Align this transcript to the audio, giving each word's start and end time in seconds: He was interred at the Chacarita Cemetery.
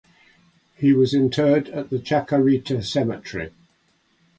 He 0.77 0.93
was 0.93 1.13
interred 1.13 1.69
at 1.69 1.91
the 1.91 1.99
Chacarita 1.99 2.83
Cemetery. 2.83 3.51